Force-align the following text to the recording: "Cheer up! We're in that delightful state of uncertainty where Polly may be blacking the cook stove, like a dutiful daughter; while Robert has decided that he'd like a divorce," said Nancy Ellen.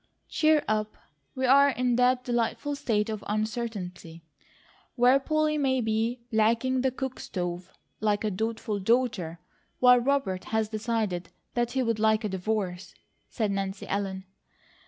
"Cheer 0.27 0.63
up! 0.67 0.97
We're 1.35 1.69
in 1.77 1.95
that 1.97 2.23
delightful 2.23 2.75
state 2.75 3.07
of 3.07 3.23
uncertainty 3.27 4.23
where 4.95 5.19
Polly 5.19 5.59
may 5.59 5.79
be 5.79 6.21
blacking 6.31 6.81
the 6.81 6.89
cook 6.89 7.19
stove, 7.19 7.71
like 7.99 8.23
a 8.23 8.31
dutiful 8.31 8.79
daughter; 8.79 9.37
while 9.77 9.99
Robert 9.99 10.45
has 10.45 10.69
decided 10.69 11.29
that 11.53 11.73
he'd 11.73 11.99
like 11.99 12.23
a 12.23 12.29
divorce," 12.29 12.95
said 13.29 13.51
Nancy 13.51 13.85
Ellen. 13.87 14.25